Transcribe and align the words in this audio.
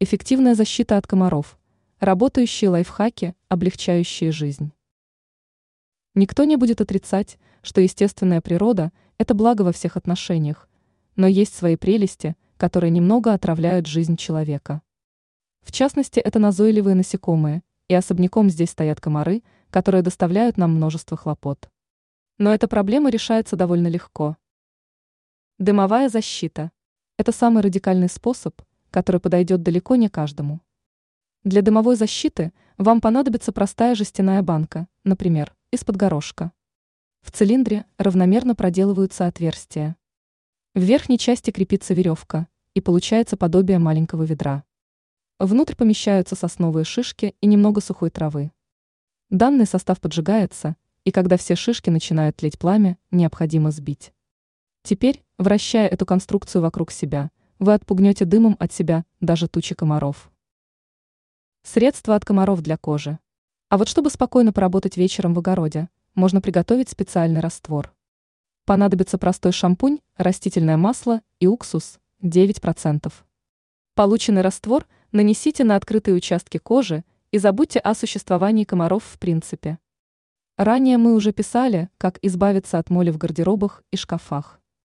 Эффективная 0.00 0.54
защита 0.54 0.96
от 0.96 1.08
комаров. 1.08 1.58
Работающие 1.98 2.70
лайфхаки, 2.70 3.34
облегчающие 3.48 4.30
жизнь. 4.30 4.70
Никто 6.14 6.44
не 6.44 6.54
будет 6.54 6.80
отрицать, 6.80 7.36
что 7.62 7.80
естественная 7.80 8.40
природа– 8.40 8.92
это 9.18 9.34
благо 9.34 9.62
во 9.62 9.72
всех 9.72 9.96
отношениях, 9.96 10.68
но 11.16 11.26
есть 11.26 11.52
свои 11.52 11.74
прелести, 11.74 12.36
которые 12.58 12.92
немного 12.92 13.32
отравляют 13.32 13.88
жизнь 13.88 14.16
человека. 14.16 14.82
В 15.62 15.72
частности, 15.72 16.20
это 16.20 16.38
назойливые 16.38 16.94
насекомые, 16.94 17.64
и 17.88 17.94
особняком 17.94 18.50
здесь 18.50 18.70
стоят 18.70 19.00
комары, 19.00 19.42
которые 19.70 20.02
доставляют 20.02 20.58
нам 20.58 20.76
множество 20.76 21.16
хлопот. 21.16 21.68
Но 22.38 22.54
эта 22.54 22.68
проблема 22.68 23.10
решается 23.10 23.56
довольно 23.56 23.88
легко. 23.88 24.36
Дымовая 25.58 26.08
защита– 26.08 26.70
это 27.16 27.32
самый 27.32 27.64
радикальный 27.64 28.08
способ, 28.08 28.62
который 28.98 29.20
подойдет 29.20 29.62
далеко 29.62 29.94
не 29.94 30.08
каждому. 30.08 30.60
Для 31.44 31.62
дымовой 31.62 31.94
защиты 31.94 32.52
вам 32.78 33.00
понадобится 33.00 33.52
простая 33.52 33.94
жестяная 33.94 34.42
банка, 34.42 34.88
например, 35.04 35.54
из-под 35.70 35.94
горошка. 35.94 36.50
В 37.20 37.30
цилиндре 37.30 37.84
равномерно 37.96 38.56
проделываются 38.56 39.28
отверстия. 39.28 39.94
В 40.74 40.80
верхней 40.80 41.16
части 41.16 41.52
крепится 41.52 41.94
веревка, 41.94 42.48
и 42.74 42.80
получается 42.80 43.36
подобие 43.36 43.78
маленького 43.78 44.24
ведра. 44.24 44.64
Внутрь 45.38 45.76
помещаются 45.76 46.34
сосновые 46.34 46.82
шишки 46.82 47.36
и 47.40 47.46
немного 47.46 47.80
сухой 47.80 48.10
травы. 48.10 48.50
Данный 49.30 49.66
состав 49.66 50.00
поджигается, 50.00 50.74
и 51.04 51.12
когда 51.12 51.36
все 51.36 51.54
шишки 51.54 51.88
начинают 51.88 52.34
тлеть 52.34 52.58
пламя, 52.58 52.98
необходимо 53.12 53.70
сбить. 53.70 54.12
Теперь, 54.82 55.22
вращая 55.38 55.86
эту 55.86 56.04
конструкцию 56.04 56.62
вокруг 56.62 56.90
себя, 56.90 57.30
вы 57.58 57.74
отпугнете 57.74 58.24
дымом 58.24 58.56
от 58.58 58.72
себя 58.72 59.04
даже 59.20 59.48
тучи 59.48 59.74
комаров. 59.74 60.30
Средства 61.62 62.14
от 62.14 62.24
комаров 62.24 62.62
для 62.62 62.76
кожи. 62.76 63.18
А 63.68 63.78
вот 63.78 63.88
чтобы 63.88 64.10
спокойно 64.10 64.52
поработать 64.52 64.96
вечером 64.96 65.34
в 65.34 65.40
огороде, 65.40 65.88
можно 66.14 66.40
приготовить 66.40 66.88
специальный 66.88 67.40
раствор. 67.40 67.92
Понадобится 68.64 69.18
простой 69.18 69.52
шампунь, 69.52 69.98
растительное 70.16 70.76
масло 70.76 71.20
и 71.40 71.46
уксус 71.46 71.98
9%. 72.22 73.12
Полученный 73.94 74.42
раствор 74.42 74.86
нанесите 75.12 75.64
на 75.64 75.76
открытые 75.76 76.14
участки 76.14 76.58
кожи 76.58 77.04
и 77.30 77.38
забудьте 77.38 77.78
о 77.80 77.94
существовании 77.94 78.64
комаров 78.64 79.04
в 79.04 79.18
принципе. 79.18 79.78
Ранее 80.56 80.98
мы 80.98 81.14
уже 81.14 81.32
писали, 81.32 81.88
как 81.98 82.18
избавиться 82.22 82.78
от 82.78 82.90
моли 82.90 83.10
в 83.10 83.18
гардеробах 83.18 83.82
и 83.90 83.96
шкафах. 83.96 84.60